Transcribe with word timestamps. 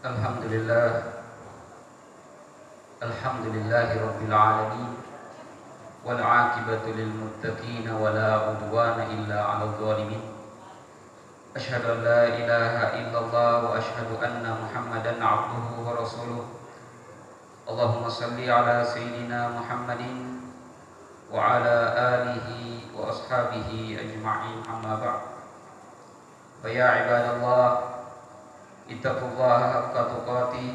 الحمد 0.00 0.44
لله. 0.48 1.02
الحمد 3.02 3.46
لله 3.52 3.88
رب 4.00 4.20
العالمين. 4.28 4.92
والعاقبة 6.04 6.84
للمتقين 6.88 7.86
ولا 7.90 8.28
عدوان 8.34 8.98
إلا 9.00 9.44
على 9.44 9.64
الظالمين. 9.64 10.24
أشهد 11.56 11.84
أن 11.84 11.98
لا 12.00 12.22
إله 12.32 12.74
إلا 13.00 13.18
الله 13.18 13.64
وأشهد 13.64 14.24
أن 14.24 14.44
محمدا 14.64 15.24
عبده 15.24 15.68
ورسوله. 15.84 16.48
اللهم 17.68 18.08
صل 18.08 18.40
على 18.50 18.84
سيدنا 18.84 19.48
محمد 19.48 20.02
وعلى 21.28 21.76
آله 22.16 22.48
وأصحابه 22.96 23.68
أجمعين. 24.00 24.58
أما 24.64 24.92
بعد 24.96 25.20
فيا 26.62 26.84
عباد 26.88 27.24
الله 27.36 27.99
اتقوا 28.91 29.27
الله 29.33 29.59
حق 29.73 29.93
تقاته 29.93 30.67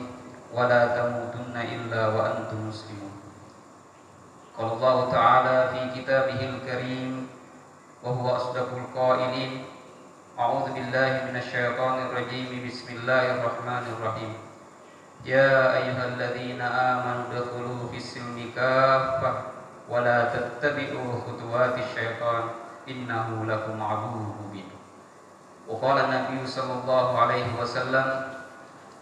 ولا 0.55 0.83
تموتن 0.97 1.57
إلا 1.57 2.03
وأنتم 2.09 2.69
مسلمون 2.69 3.15
قال 4.59 4.73
الله 4.73 5.11
تعالى 5.11 5.57
في 5.73 5.81
كتابه 6.03 6.41
الكريم 6.49 7.29
وهو 8.03 8.37
أصدق 8.37 8.69
القائلين 8.77 9.65
أعوذ 10.39 10.67
بالله 10.73 11.11
من 11.31 11.37
الشيطان 11.37 11.97
الرجيم 12.07 12.67
بسم 12.69 12.89
الله 12.97 13.25
الرحمن 13.35 13.85
الرحيم 13.95 14.33
يا 15.25 15.77
أيها 15.77 16.05
الذين 16.05 16.61
آمنوا 16.61 17.25
ادخلوا 17.33 17.89
في 17.91 17.97
السلم 17.97 18.51
كافة 18.57 19.33
ولا 19.89 20.19
تتبعوا 20.35 21.21
خطوات 21.27 21.75
الشيطان 21.79 22.43
إنه 22.89 23.45
لكم 23.45 23.83
عدو 23.83 24.17
مبين 24.41 24.74
وقال 25.71 25.97
النبي 25.99 26.47
صلى 26.47 26.73
الله 26.83 27.07
عليه 27.19 27.49
وسلم 27.61 28.07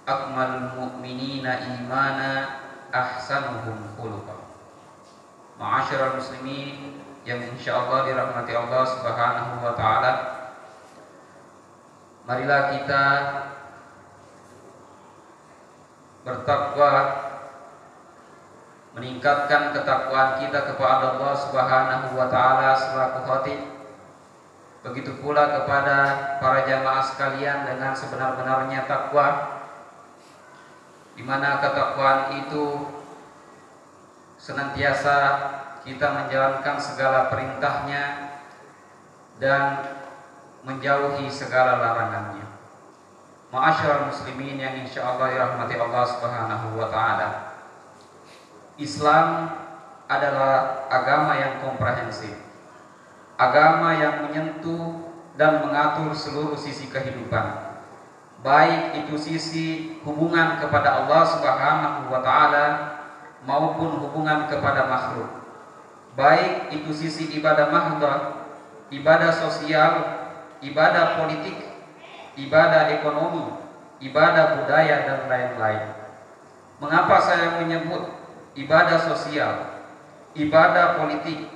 أكمل 0.08 0.50
المؤمنين 0.54 1.46
إيمانا 1.46 2.32
أحسنهم 2.94 3.76
خلقا 3.96 4.36
Ma'asyiral 5.58 6.22
muslimin 6.22 7.02
yang 7.26 7.42
insyaallah 7.42 8.06
dirahmati 8.06 8.54
Allah 8.54 8.86
Subhanahu 8.86 9.58
wa 9.58 9.74
taala. 9.74 10.12
Marilah 12.30 12.78
kita 12.78 13.04
bertakwa 16.22 16.92
meningkatkan 18.94 19.74
ketakwaan 19.74 20.38
kita 20.46 20.62
kepada 20.62 21.18
Allah 21.18 21.34
Subhanahu 21.34 22.14
wa 22.14 22.30
taala 22.30 22.78
selaku 22.78 23.18
khatib. 23.26 23.71
Begitu 24.83 25.15
pula 25.23 25.47
kepada 25.47 25.97
para 26.43 26.67
jamaah 26.67 26.99
sekalian 26.99 27.63
dengan 27.63 27.95
sebenar-benarnya 27.95 28.83
takwa 28.83 29.27
di 31.15 31.23
mana 31.23 31.63
ketakwaan 31.63 32.43
itu 32.43 32.91
senantiasa 34.35 35.17
kita 35.87 36.03
menjalankan 36.03 36.75
segala 36.83 37.31
perintahnya 37.31 38.35
dan 39.39 39.87
menjauhi 40.67 41.31
segala 41.31 41.79
larangannya. 41.79 42.43
Ma'asyiral 43.55 44.11
muslimin 44.11 44.59
yang 44.59 44.83
insyaallah 44.83 45.31
dirahmati 45.31 45.79
Allah 45.79 46.03
Subhanahu 46.11 46.67
wa 46.75 46.87
taala. 46.91 47.29
Islam 48.75 49.47
adalah 50.11 50.83
agama 50.91 51.39
yang 51.39 51.63
komprehensif. 51.63 52.35
Agama 53.33 53.97
yang 53.97 54.29
menyentuh 54.29 55.09
dan 55.33 55.65
mengatur 55.65 56.13
seluruh 56.13 56.57
sisi 56.57 56.93
kehidupan. 56.93 57.73
Baik 58.45 59.05
itu 59.05 59.15
sisi 59.17 59.97
hubungan 60.03 60.59
kepada 60.61 61.01
Allah 61.01 61.23
Subhanahu 61.25 62.11
wa 62.11 62.19
taala 62.21 62.65
maupun 63.47 64.03
hubungan 64.03 64.45
kepada 64.51 64.85
makhluk. 64.85 65.29
Baik 66.13 66.69
itu 66.77 66.93
sisi 66.93 67.33
ibadah 67.39 67.73
mahdoh, 67.73 68.45
ibadah 68.93 69.33
sosial, 69.33 69.91
ibadah 70.61 71.17
politik, 71.17 71.57
ibadah 72.37 72.93
ekonomi, 73.01 73.57
ibadah 74.03 74.61
budaya 74.61 75.09
dan 75.09 75.19
lain-lain. 75.25 75.83
Mengapa 76.77 77.17
saya 77.17 77.63
menyebut 77.63 78.13
ibadah 78.53 78.99
sosial, 79.01 79.53
ibadah 80.37 81.01
politik, 81.01 81.49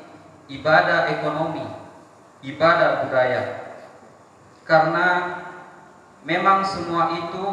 ibadah 0.48 1.12
ekonomi, 1.12 1.64
ibadah 2.44 3.08
budaya? 3.08 3.44
Karena 4.68 5.08
memang 6.28 6.64
semua 6.68 7.16
itu 7.16 7.46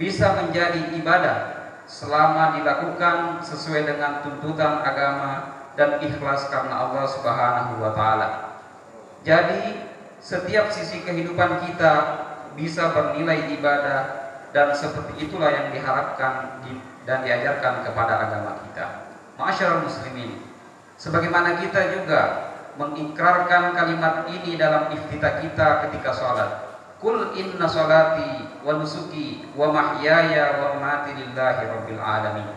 bisa 0.00 0.40
menjadi 0.40 0.94
ibadah 0.96 1.38
selama 1.84 2.60
dilakukan 2.60 3.42
sesuai 3.44 3.84
dengan 3.88 4.24
tuntutan 4.24 4.84
agama 4.84 5.58
dan 5.74 6.00
ikhlas 6.00 6.48
karena 6.48 6.88
Allah 6.88 7.04
Subhanahu 7.08 7.82
wa 7.82 7.92
taala. 7.92 8.28
Jadi 9.26 9.84
setiap 10.22 10.72
sisi 10.72 11.02
kehidupan 11.02 11.64
kita 11.66 11.94
bisa 12.54 12.90
bernilai 12.90 13.52
ibadah 13.54 14.00
dan 14.50 14.72
seperti 14.72 15.28
itulah 15.28 15.52
yang 15.52 15.70
diharapkan 15.70 16.62
dan 17.04 17.18
diajarkan 17.22 17.84
kepada 17.84 18.14
agama 18.26 18.64
kita. 18.64 18.86
Masyarakat 19.38 19.86
muslimin, 19.86 20.47
sebagaimana 20.98 21.62
kita 21.62 21.94
juga 21.94 22.20
mengikrarkan 22.78 23.74
kalimat 23.74 24.26
ini 24.30 24.58
dalam 24.58 24.90
iftitah 24.92 25.40
kita 25.42 25.88
ketika 25.88 26.10
sholat. 26.14 26.50
Kul 26.98 27.30
inna 27.38 27.70
salati 27.70 28.58
wa 28.66 28.74
nusuki 28.74 29.46
wa 29.54 29.70
mahyaya 29.70 30.58
wa 30.58 30.66
mamati 30.78 31.14
lillahi 31.14 31.62
rabbil 31.70 32.02
alamin. 32.02 32.50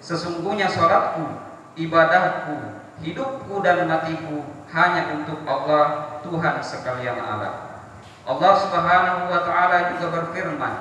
Sesungguhnya 0.00 0.68
salatku, 0.68 1.28
ibadahku, 1.76 2.80
hidupku 3.04 3.60
dan 3.60 3.84
matiku 3.84 4.48
hanya 4.72 5.12
untuk 5.12 5.44
Allah 5.44 6.18
Tuhan 6.24 6.56
sekalian 6.64 7.20
alam. 7.20 7.84
Allah 8.24 8.52
Subhanahu 8.64 9.28
wa 9.28 9.40
taala 9.44 9.92
juga 9.92 10.06
berfirman, 10.08 10.74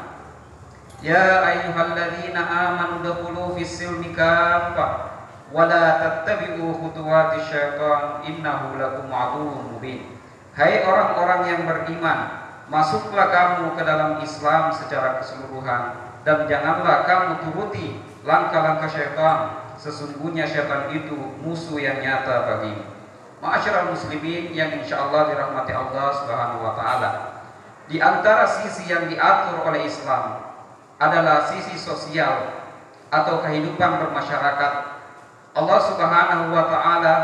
Ya 1.03 1.41
ayyuhalladzina 1.43 2.39
amanu 2.39 3.03
dakhulu 3.03 3.57
fis 3.57 3.75
silmi 3.75 4.13
kaffah 4.13 5.10
wa 5.51 5.67
la 5.67 5.99
tattabi'u 5.99 6.71
khutuwati 6.79 7.43
syaitan 7.45 8.23
innahu 8.25 8.79
lakum 8.79 9.11
aduwwun 9.11 9.75
mubin. 9.75 10.17
Hai 10.55 10.83
orang-orang 10.83 11.47
yang 11.47 11.61
beriman, 11.63 12.41
Masuklah 12.71 13.27
kamu 13.27 13.75
ke 13.75 13.83
dalam 13.83 14.23
Islam 14.23 14.71
secara 14.71 15.19
keseluruhan 15.19 15.91
dan 16.23 16.47
janganlah 16.47 17.03
kamu 17.03 17.43
turuti 17.43 17.99
langkah-langkah 18.23 18.87
syaitan. 18.87 19.59
Sesungguhnya 19.75 20.47
syaitan 20.47 20.87
itu 20.95 21.19
musuh 21.43 21.75
yang 21.83 21.99
nyata 21.99 22.47
bagimu. 22.47 22.87
Ma'asyiral 23.43 23.91
muslimin 23.91 24.55
yang 24.55 24.71
insyaallah 24.79 25.35
dirahmati 25.35 25.75
Allah 25.75 26.07
Subhanahu 26.15 26.63
wa 26.63 26.73
taala. 26.79 27.11
Di 27.91 27.99
antara 27.99 28.47
sisi 28.47 28.87
yang 28.87 29.03
diatur 29.11 29.67
oleh 29.67 29.83
Islam 29.83 30.39
adalah 30.95 31.51
sisi 31.51 31.75
sosial 31.75 32.55
atau 33.11 33.43
kehidupan 33.43 33.99
bermasyarakat. 33.99 35.00
Allah 35.51 35.79
Subhanahu 35.83 36.55
wa 36.55 36.63
taala 36.71 37.15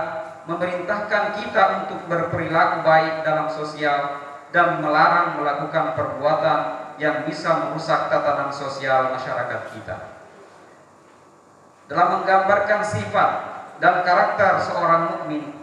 memerintahkan 0.47 1.23
kita 1.39 1.63
untuk 1.83 1.99
berperilaku 2.11 2.83
baik 2.83 3.23
dalam 3.23 3.47
sosial 3.47 4.19
dan 4.51 4.83
melarang 4.83 5.39
melakukan 5.39 5.95
perbuatan 5.95 6.59
yang 6.99 7.23
bisa 7.27 7.67
merusak 7.67 8.11
tatanan 8.11 8.51
sosial 8.51 9.15
masyarakat 9.15 9.61
kita. 9.75 9.97
Dalam 11.87 12.19
menggambarkan 12.19 12.83
sifat 12.83 13.31
dan 13.79 14.03
karakter 14.03 14.59
seorang 14.59 15.15
mukmin, 15.15 15.55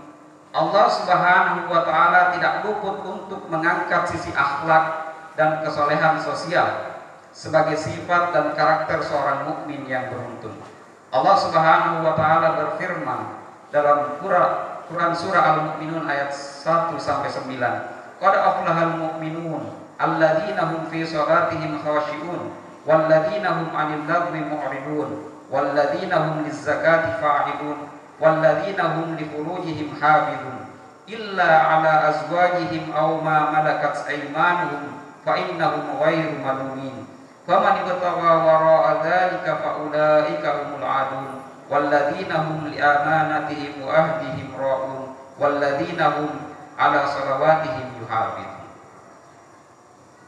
Allah 0.56 0.86
Subhanahu 0.88 1.68
wa 1.68 1.82
taala 1.84 2.32
tidak 2.32 2.64
luput 2.64 2.96
untuk 3.04 3.44
mengangkat 3.52 4.08
sisi 4.08 4.32
akhlak 4.32 5.12
dan 5.36 5.60
kesolehan 5.60 6.16
sosial 6.16 6.96
sebagai 7.34 7.76
sifat 7.76 8.32
dan 8.32 8.56
karakter 8.56 9.04
seorang 9.04 9.52
mukmin 9.52 9.84
yang 9.84 10.08
beruntung. 10.08 10.73
Allah 11.14 11.38
Subhanahu 11.38 12.02
wa 12.02 12.18
taala 12.18 12.58
berfirman 12.58 13.38
dalam 13.70 14.18
Quran 14.18 15.12
surah 15.14 15.42
Al-Mu'minun 15.54 16.10
ayat 16.10 16.34
1 16.34 16.98
sampai 16.98 17.30
9. 17.30 18.18
Qad 18.18 18.34
aflahal 18.34 18.98
mu'minun 18.98 19.62
alladzina 19.94 20.74
hum 20.74 20.90
fi 20.90 21.06
salatihim 21.06 21.78
khashi'un 21.86 22.50
walladzina 22.82 23.62
hum 23.62 23.70
'anil 23.70 24.02
lagwi 24.10 24.42
mu'ridun 24.42 25.30
walladzina 25.54 26.18
hum 26.18 26.42
lizzakati 26.50 27.22
fa'ilun 27.22 27.86
walladzina 28.18 28.98
hum 28.98 29.14
li 29.14 29.30
furujihim 29.30 29.94
hafizun 29.94 30.66
illa 31.06 31.46
'ala 31.46 32.10
azwajihim 32.10 32.90
aw 32.90 33.22
ma 33.22 33.54
malakat 33.54 34.02
aymanuhum 34.10 34.98
fa 35.22 35.38
innahum 35.38 35.94
ghairu 35.94 36.42
malumin 36.42 37.06
faman 37.44 37.84
ibtagha 37.84 38.32
wara'a 38.40 38.90
dzalika 39.04 39.60
fa 39.60 39.70
ulaika 39.84 40.48
humul 40.64 40.84
'adun 40.84 41.44
walladzina 41.68 42.44
hum 42.48 42.72
li 42.72 42.80
amanatihim 42.80 43.84
wa 43.84 43.92
ahdihim 43.92 44.52
ra'un 44.56 45.12
walladzina 45.36 46.20
hum 46.20 46.32
ala 46.74 47.00
salawatihim 47.06 48.00
yuhafidun. 48.02 48.64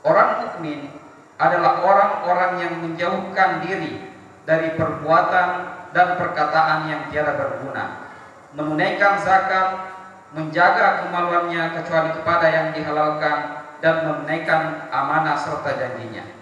Orang 0.06 0.30
mukmin 0.46 0.92
adalah 1.36 1.82
orang-orang 1.82 2.52
yang 2.62 2.74
menjauhkan 2.80 3.64
diri 3.66 3.98
dari 4.46 4.78
perbuatan 4.78 5.48
dan 5.90 6.14
perkataan 6.20 6.86
yang 6.86 7.02
tiada 7.10 7.34
berguna, 7.34 8.12
menunaikan 8.54 9.18
zakat, 9.18 9.96
menjaga 10.36 11.02
kemaluannya 11.04 11.74
kecuali 11.80 12.10
kepada 12.14 12.46
yang 12.46 12.68
dihalalkan 12.76 13.66
dan 13.80 13.94
menunaikan 14.06 14.86
amanah 14.92 15.34
serta 15.34 15.74
janjinya. 15.74 16.35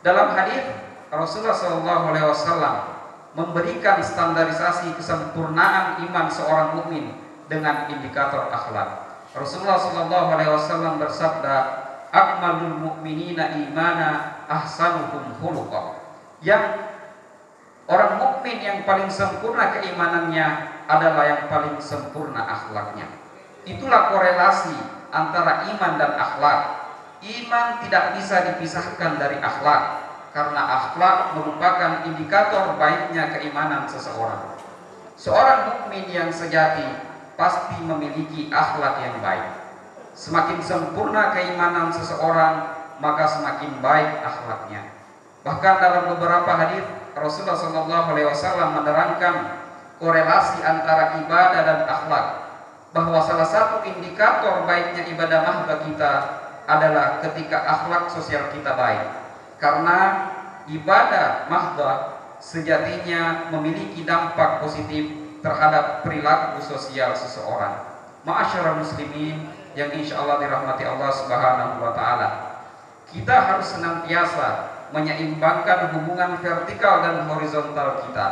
Dalam 0.00 0.32
hadis 0.32 0.64
Rasulullah 1.12 1.52
SAW 1.52 2.76
memberikan 3.36 4.00
standarisasi 4.00 4.96
kesempurnaan 4.96 6.00
iman 6.08 6.26
seorang 6.32 6.80
mukmin 6.80 7.14
dengan 7.50 7.90
indikator 7.92 8.48
akhlak. 8.48 9.10
Rasulullah 9.36 9.78
SAW 9.78 10.98
bersabda, 10.98 11.56
"Akmalul 12.10 12.80
mu'minina 12.80 13.54
imana 13.54 14.40
ahsanuhum 14.50 15.36
khuluqa." 15.38 16.00
Yang 16.42 16.80
orang 17.86 18.18
mukmin 18.18 18.58
yang 18.58 18.82
paling 18.88 19.12
sempurna 19.12 19.76
keimanannya 19.78 20.46
adalah 20.88 21.24
yang 21.28 21.42
paling 21.46 21.76
sempurna 21.78 22.42
akhlaknya. 22.48 23.06
Itulah 23.68 24.10
korelasi 24.10 24.74
antara 25.12 25.68
iman 25.70 25.92
dan 26.00 26.12
akhlak. 26.16 26.60
Iman 27.20 27.84
tidak 27.84 28.16
bisa 28.16 28.48
dipisahkan 28.48 29.20
dari 29.20 29.36
akhlak 29.44 29.82
karena 30.32 30.62
akhlak 30.62 31.36
merupakan 31.36 32.00
indikator 32.08 32.80
baiknya 32.80 33.28
keimanan 33.36 33.84
seseorang. 33.84 34.56
Seorang 35.20 35.60
mukmin 35.68 36.08
yang 36.08 36.32
sejati 36.32 36.86
pasti 37.36 37.76
memiliki 37.84 38.48
akhlak 38.48 39.04
yang 39.04 39.20
baik. 39.20 39.52
Semakin 40.16 40.64
sempurna 40.64 41.36
keimanan 41.36 41.92
seseorang, 41.92 42.72
maka 43.04 43.28
semakin 43.28 43.84
baik 43.84 44.24
akhlaknya. 44.24 44.80
Bahkan 45.44 45.74
dalam 45.76 46.04
beberapa 46.16 46.52
hadis 46.56 46.84
Rasulullah 47.12 47.56
SAW 47.56 48.76
menerangkan 48.80 49.34
korelasi 50.00 50.64
antara 50.64 51.20
ibadah 51.20 51.60
dan 51.68 51.80
akhlak 51.84 52.26
bahwa 52.96 53.20
salah 53.20 53.44
satu 53.44 53.84
indikator 53.84 54.64
baiknya 54.64 55.04
ibadah 55.12 55.44
mahba 55.44 55.84
kita 55.84 56.12
adalah 56.78 57.18
ketika 57.26 57.58
akhlak 57.66 58.06
sosial 58.14 58.46
kita 58.54 58.78
baik. 58.78 59.06
Karena 59.58 59.98
ibadah 60.70 61.50
mahba 61.50 61.90
sejatinya 62.40 63.52
memiliki 63.52 64.06
dampak 64.06 64.62
positif 64.62 65.10
terhadap 65.42 66.06
perilaku 66.06 66.62
sosial 66.62 67.12
seseorang. 67.12 67.90
Ma'asyarah 68.24 68.76
muslimin 68.78 69.48
yang 69.72 69.90
insya 69.96 70.20
Allah 70.20 70.40
dirahmati 70.44 70.84
Allah 70.84 71.10
subhanahu 71.12 71.74
wa 71.80 71.92
ta'ala. 71.96 72.28
Kita 73.10 73.34
harus 73.34 73.74
senantiasa 73.74 74.70
menyeimbangkan 74.94 75.94
hubungan 75.96 76.38
vertikal 76.38 77.02
dan 77.02 77.26
horizontal 77.26 78.04
kita. 78.06 78.28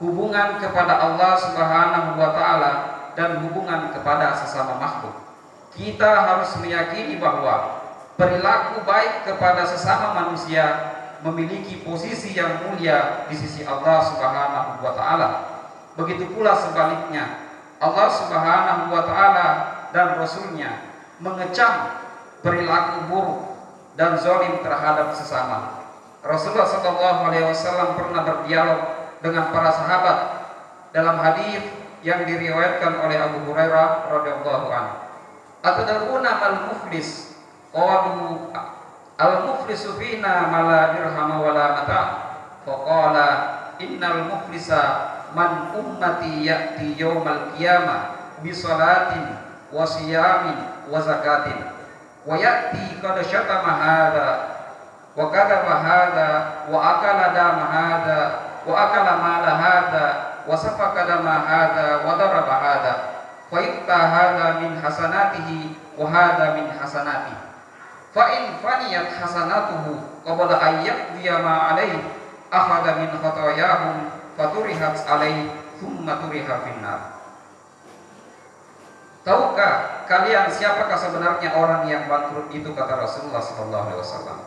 Hubungan 0.00 0.56
kepada 0.58 0.96
Allah 0.96 1.32
subhanahu 1.36 2.16
wa 2.16 2.30
ta'ala 2.32 2.72
dan 3.14 3.44
hubungan 3.44 3.92
kepada 3.92 4.32
sesama 4.32 4.80
makhluk. 4.80 5.29
Kita 5.70 6.10
harus 6.26 6.58
meyakini 6.58 7.16
bahwa 7.22 7.82
perilaku 8.18 8.82
baik 8.82 9.24
kepada 9.24 9.62
sesama 9.64 10.12
manusia 10.18 10.92
memiliki 11.22 11.84
posisi 11.84 12.32
yang 12.32 12.64
mulia 12.64 13.28
di 13.28 13.36
sisi 13.36 13.62
Allah 13.64 14.00
Subhanahu 14.02 14.82
wa 14.82 14.92
taala. 14.96 15.28
Begitu 15.94 16.26
pula 16.32 16.56
sebaliknya, 16.56 17.48
Allah 17.78 18.08
Subhanahu 18.08 18.92
wa 18.92 19.02
taala 19.04 19.48
dan 19.94 20.16
rasulnya 20.16 20.90
mengecam 21.20 22.02
perilaku 22.40 23.08
buruk 23.12 23.40
dan 23.94 24.16
zalim 24.16 24.64
terhadap 24.64 25.12
sesama. 25.12 25.80
Rasulullah 26.20 26.68
sallallahu 26.68 27.20
alaihi 27.32 27.48
wasallam 27.48 27.96
pernah 27.96 28.20
berdialog 28.24 28.80
dengan 29.20 29.52
para 29.52 29.72
sahabat 29.72 30.18
dalam 30.92 31.16
hadis 31.20 31.64
yang 32.00 32.24
diriwayatkan 32.24 32.96
oleh 33.04 33.16
Abu 33.20 33.44
Hurairah 33.48 34.08
radhiyallahu 34.08 34.66
anhu. 34.72 35.09
Atadruna 35.60 36.40
mal 36.40 36.56
muflis. 36.72 37.36
Qalu 37.70 38.50
al 39.20 39.34
muflis 39.44 39.84
fina 40.00 40.48
mala 40.48 40.96
dirham 40.96 41.30
wala 41.38 41.66
mata 41.76 42.02
faqala 42.64 43.28
innal 43.78 44.26
muflisa 44.26 44.80
man 45.36 45.70
ummati 45.76 46.48
ya'ti 46.48 46.96
yawmal 46.98 47.54
qiyamah 47.54 48.34
bi 48.40 48.50
salatin 48.50 49.36
wa 49.70 49.84
siyamin 49.84 50.88
wa 50.88 50.98
zakatin. 50.98 51.60
Wa 52.24 52.34
ya'ti 52.40 52.98
kada 52.98 53.20
syata 53.20 53.60
hadha 53.62 54.28
wa 55.14 55.28
kada 55.28 55.62
hadha 55.62 56.30
wa 56.72 56.78
akala 56.96 57.36
da 57.36 57.46
hadha 57.60 58.20
wa 58.64 58.74
akala 58.76 59.12
mala 59.20 59.52
hada 59.56 60.06
wa 60.48 60.56
wa 62.04 62.12
darabahada 62.16 63.19
fa 63.50 63.58
inta 63.58 63.98
hadha 63.98 64.46
min 64.62 64.78
hasanatihi 64.78 65.74
wa 65.98 66.06
hadha 66.06 66.54
min 66.54 66.70
hasanati 66.70 67.34
fa 68.14 68.24
in 68.38 68.54
faniyat 68.62 69.10
hasanatuhu 69.18 70.22
qabla 70.22 70.54
ayyab 70.54 71.18
dia 71.18 71.42
ma 71.42 71.74
alaihi 71.74 71.98
akhadha 72.48 73.02
min 73.02 73.10
khotoyahum 73.18 74.14
faturihat 74.38 74.94
alaihi 75.04 75.50
thumma 75.82 76.22
turiha 76.22 76.54
finnar 76.62 77.20
Tahukah 79.20 80.08
kalian 80.08 80.48
siapakah 80.48 80.96
sebenarnya 80.96 81.52
orang 81.52 81.84
yang 81.84 82.08
bangkrut 82.08 82.48
itu 82.56 82.72
kata 82.72 83.04
Rasulullah 83.04 83.44
Sallallahu 83.44 83.84
Alaihi 83.92 84.00
Wasallam. 84.00 84.38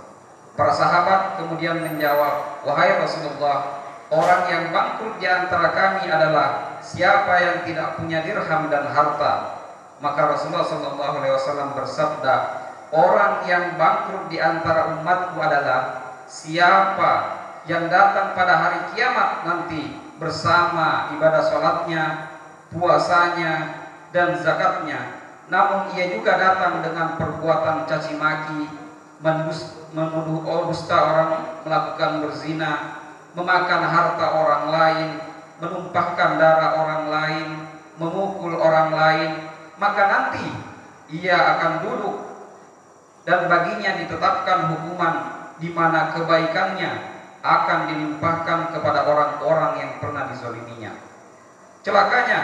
Para 0.57 0.73
sahabat 0.73 1.37
kemudian 1.37 1.77
menjawab, 1.77 2.65
wahai 2.65 2.97
Rasulullah, 2.97 3.85
orang 4.09 4.49
yang 4.49 4.63
bangkrut 4.73 5.21
di 5.21 5.29
antara 5.29 5.69
kami 5.77 6.09
adalah 6.09 6.72
siapa 6.83 7.33
yang 7.39 7.57
tidak 7.63 7.97
punya 7.97 8.19
dirham 8.21 8.67
dan 8.67 8.91
harta. 8.91 9.63
Maka 10.03 10.35
Rasulullah 10.35 10.67
Wasallam 10.67 11.79
bersabda, 11.79 12.35
orang 12.91 13.47
yang 13.47 13.79
bangkrut 13.79 14.27
di 14.27 14.37
antara 14.37 14.99
umatku 14.99 15.39
adalah 15.39 16.03
siapa 16.27 17.39
yang 17.63 17.87
datang 17.87 18.35
pada 18.35 18.59
hari 18.59 18.79
kiamat 18.91 19.47
nanti 19.47 19.95
bersama 20.19 21.15
ibadah 21.15 21.43
sholatnya, 21.47 22.03
puasanya, 22.75 23.53
dan 24.11 24.35
zakatnya. 24.43 25.23
Namun 25.47 25.95
ia 25.95 26.11
juga 26.11 26.35
datang 26.35 26.83
dengan 26.83 27.15
perbuatan 27.15 27.87
caci 27.87 28.19
maki, 28.19 28.67
menuduh 29.95 30.67
dusta 30.67 30.97
orang 30.99 31.63
melakukan 31.63 32.27
berzina, 32.27 32.99
memakan 33.35 33.81
harta 33.87 34.25
orang 34.35 34.63
lain, 34.67 35.09
menumpahkan 35.63 36.35
darah 36.35 36.71
orang 36.83 37.03
lain, 37.07 37.47
memukul 37.95 38.51
orang 38.59 38.91
lain, 38.91 39.31
maka 39.79 40.03
nanti 40.11 40.43
ia 41.15 41.39
akan 41.57 41.71
duduk 41.87 42.15
dan 43.23 43.47
baginya 43.47 44.03
ditetapkan 44.03 44.75
hukuman 44.75 45.15
di 45.63 45.71
mana 45.71 46.11
kebaikannya 46.11 46.91
akan 47.43 47.79
dilimpahkan 47.91 48.75
kepada 48.75 49.07
orang-orang 49.07 49.73
yang 49.79 49.91
pernah 50.03 50.27
dizoliminya. 50.31 50.91
Celakanya, 51.83 52.41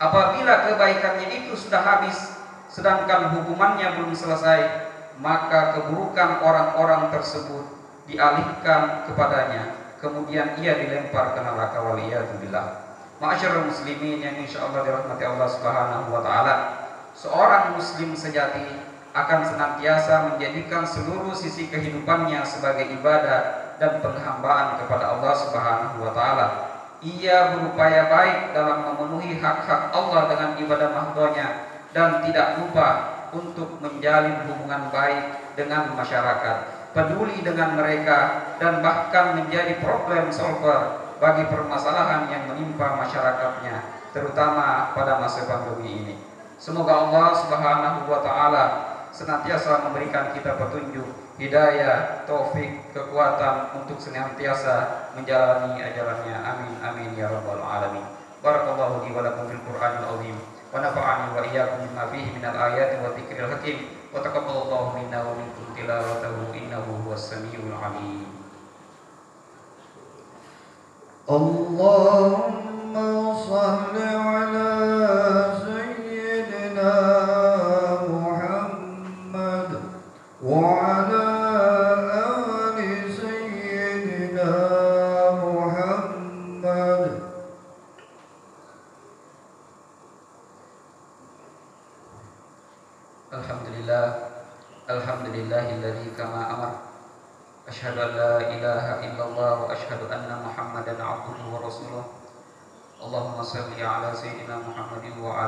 apabila 0.00 0.68
kebaikannya 0.68 1.28
itu 1.44 1.52
sudah 1.56 1.80
habis, 1.80 2.16
sedangkan 2.68 3.32
hukumannya 3.36 3.96
belum 3.96 4.12
selesai, 4.12 4.88
maka 5.20 5.76
keburukan 5.76 6.44
orang-orang 6.44 7.08
tersebut 7.12 7.64
dialihkan 8.08 9.08
kepadanya 9.08 9.77
kemudian 9.98 10.58
ia 10.62 10.78
dilempar 10.78 11.34
ke 11.34 11.40
neraka 11.42 11.78
waliyadzubillah. 11.82 12.66
Ma'asyiral 13.18 13.66
muslimin 13.66 14.22
yang 14.22 14.38
insyaallah 14.38 14.86
dirahmati 14.86 15.24
Allah 15.26 15.48
Subhanahu 15.50 16.14
wa 16.14 16.22
taala. 16.22 16.54
Seorang 17.18 17.74
muslim 17.74 18.14
sejati 18.14 18.78
akan 19.10 19.40
senantiasa 19.42 20.30
menjadikan 20.34 20.86
seluruh 20.86 21.34
sisi 21.34 21.66
kehidupannya 21.66 22.46
sebagai 22.46 22.86
ibadah 22.94 23.74
dan 23.82 23.98
penghambaan 23.98 24.78
kepada 24.78 25.18
Allah 25.18 25.34
Subhanahu 25.34 25.98
wa 25.98 26.14
taala. 26.14 26.46
Ia 27.02 27.58
berupaya 27.58 28.06
baik 28.06 28.54
dalam 28.54 28.86
memenuhi 28.86 29.38
hak-hak 29.38 29.90
Allah 29.94 30.22
dengan 30.30 30.50
ibadah 30.58 30.88
mahdonya 30.94 31.48
dan 31.90 32.22
tidak 32.22 32.58
lupa 32.62 32.88
untuk 33.34 33.82
menjalin 33.82 34.46
hubungan 34.46 34.94
baik 34.94 35.54
dengan 35.58 35.94
masyarakat 35.94 36.77
peduli 36.98 37.38
dengan 37.46 37.78
mereka 37.78 38.50
dan 38.58 38.82
bahkan 38.82 39.38
menjadi 39.38 39.78
problem 39.78 40.34
solver 40.34 41.06
bagi 41.22 41.46
permasalahan 41.46 42.26
yang 42.26 42.50
menimpa 42.50 42.98
masyarakatnya 42.98 44.02
terutama 44.10 44.90
pada 44.98 45.22
masa 45.22 45.46
pandemi 45.46 46.02
ini. 46.02 46.14
Semoga 46.58 47.06
Allah 47.06 47.38
Subhanahu 47.38 48.10
wa 48.10 48.18
taala 48.18 48.64
senantiasa 49.14 49.86
memberikan 49.86 50.34
kita 50.34 50.58
petunjuk, 50.58 51.06
hidayah, 51.38 52.26
taufik, 52.26 52.90
kekuatan 52.90 53.78
untuk 53.78 54.02
senantiasa 54.02 55.06
menjalani 55.14 55.78
ajarannya. 55.78 56.34
Amin 56.34 56.72
amin 56.82 57.14
ya 57.14 57.30
rabbal 57.30 57.62
alamin. 57.62 58.02
Barakallahu 58.42 59.06
li 59.06 59.14
wa 59.14 59.22
lakum 59.22 59.46
fil 59.46 59.62
Qur'anil 59.62 60.02
azim 60.02 60.36
wa 60.74 60.82
nafa'ani 60.82 61.26
wa 61.34 61.42
iyyakum 61.46 61.78
bima 61.86 62.10
fihi 62.10 62.28
minal 62.34 62.58
ayati 62.58 62.98
wa 63.02 63.14
dzikril 63.14 63.50
hakim. 63.54 63.97
وتقبل 64.13 64.55
الله 64.61 64.83
منا 64.97 65.19
ومنكم 65.23 65.65
تلاوته 65.77 66.35
إنه 66.53 66.85
هو 67.07 67.13
السميع 67.13 67.59
العليم 67.59 68.25
اللهم 71.29 72.66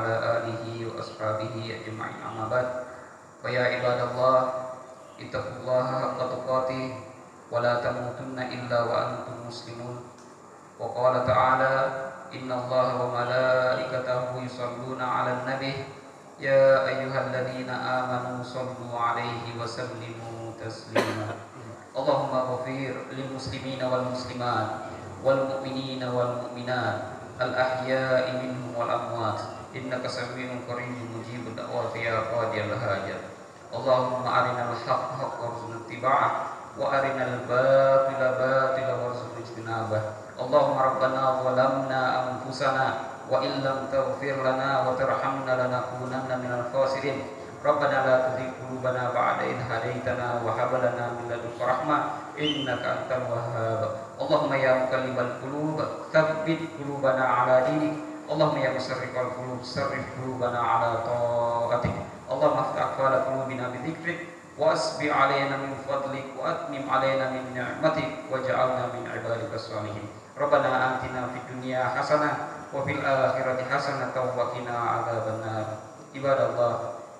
ala 0.00 0.40
alihi 0.40 0.88
wa 0.88 0.96
ashabihi 0.96 1.84
ajma'in 1.84 2.20
amma 2.24 2.48
ba'd 2.48 2.68
Wa 3.44 3.52
ya 3.52 3.76
ibadallah 3.76 4.72
ittaqullaha 5.20 6.16
haqqa 6.16 6.32
tuqatih 6.32 6.96
wa 7.52 7.60
la 7.60 7.84
tamutunna 7.84 8.48
illa 8.48 8.78
wa 8.88 8.94
antum 9.04 9.44
muslimun 9.44 10.00
Wa 10.80 10.88
qala 10.96 11.28
ta'ala 11.28 11.72
inna 12.32 12.56
allaha 12.56 13.04
wa 13.04 13.20
malaikatahu 13.20 14.40
yusalluna 14.40 15.04
'alan 15.04 15.44
nabiy 15.44 15.92
يا 16.36 16.84
أيها 16.84 17.32
الذين 17.32 17.70
آمنوا 17.72 18.44
صلوا 18.44 18.92
عليه 18.92 19.56
وسلموا 19.56 20.52
تسليما 20.60 21.28
اللهم 21.96 22.32
اغفر 22.36 22.92
للمسلمين 23.16 23.80
والمسلمات 23.80 24.68
والمؤمنين 25.24 26.02
والمؤمنات 26.04 26.98
الأحياء 27.40 28.24
منهم 28.36 28.68
والأموات 28.76 29.40
إنك 29.76 30.06
سميع 30.06 30.48
قريب 30.68 30.96
مجيب 31.16 31.42
الدعوات 31.46 31.96
يا 31.96 32.16
قاضي 32.32 32.64
الحاجات 32.64 33.22
اللهم 33.74 34.22
أرنا 34.26 34.62
الحق 34.72 35.04
حق 35.20 35.34
وارزقنا 35.42 35.76
اتباعه 35.86 36.30
وأرنا 36.78 37.24
الباطل 37.34 38.20
باطلا 38.40 38.94
وارزقنا 38.94 39.38
اجتنابه 39.44 40.00
اللهم 40.40 40.78
ربنا 40.78 41.22
ظلمنا 41.44 42.00
أنفسنا 42.22 42.86
وإن 43.30 43.50
لم 43.50 43.78
تغفر 43.92 44.36
لنا 44.48 44.88
وترحمنا 44.88 45.52
لنكونن 45.62 46.28
من 46.44 46.50
الخاسرين 46.60 47.18
ربنا 47.64 47.96
لا 48.06 48.16
تزغ 48.28 48.48
قلوبنا 48.62 49.10
بعد 49.14 49.38
إذ 49.42 49.58
هديتنا 49.70 50.26
وهب 50.44 50.70
لنا 50.74 51.04
من 51.16 51.24
لدنك 51.30 51.58
رحمة 51.68 51.98
إنك 52.38 52.82
أنت 52.94 53.10
الوهاب 53.10 53.80
اللهم 54.20 54.52
يا 54.52 54.72
مقلب 54.84 55.18
القلوب 55.18 55.78
ثبت 56.12 56.58
قلوبنا 56.78 57.24
على 57.24 57.54
دينك 57.70 57.94
اللهم 58.30 58.56
يا 58.58 58.70
مسرف 58.74 59.02
القلوب 59.14 59.62
صرف 59.62 60.02
قلوبنا 60.18 60.58
على 60.60 60.98
طاعتك 61.06 61.96
اللهم 62.30 62.58
افتح 62.58 62.82
أقفال 62.82 63.12
قلوبنا 63.26 63.64
بذكرك 63.68 64.18
واسبع 64.58 65.14
علينا 65.14 65.56
من 65.56 65.72
فضلك 65.88 66.24
واتمم 66.42 66.90
علينا 66.90 67.30
من 67.30 67.42
نعمتك 67.54 68.10
واجعلنا 68.32 68.84
من 68.94 69.02
عبادك 69.14 69.54
الصالحين 69.54 70.08
ربنا 70.38 70.70
آتنا 70.90 71.22
في 71.32 71.38
الدنيا 71.38 71.84
حسنة 71.84 72.30
وفي 72.74 72.92
الآخرة 72.92 73.58
حسنة 73.70 74.14
وقنا 74.36 74.78
عذاب 74.78 75.24
النار 75.28 75.66
عباد 76.16 76.40
الله 76.50 76.72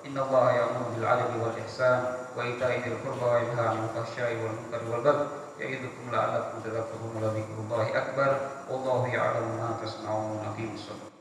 إن 0.05 0.17
الله 0.17 0.51
يأمر 0.51 0.83
بالعدل 0.95 1.31
والإحسان 1.41 1.99
وإيتاء 2.37 2.71
ذي 2.79 2.89
القربى 2.93 3.25
وينهى 3.25 3.67
عن 3.67 3.77
الفحشاء 3.89 4.29
والمنكر 4.35 4.91
والبغي 4.91 5.27
يعظكم 5.62 6.04
لعلكم 6.12 6.60
تذكرون 6.64 7.16
ولذكر 7.16 7.54
الله 7.58 7.98
أكبر 7.98 8.30
والله 8.70 9.06
يعلم 9.08 9.48
ما 9.48 9.78
تصنعون 9.84 10.38
أقيموا 10.54 10.74
الصلاة 10.74 11.11